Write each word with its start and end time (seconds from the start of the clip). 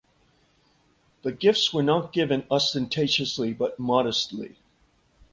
The 1.21 1.31
gifts 1.31 1.71
were 1.75 1.83
not 1.83 2.11
given 2.11 2.47
ostentatiously 2.49 3.53
but 3.53 3.77
modestly. 3.77 4.55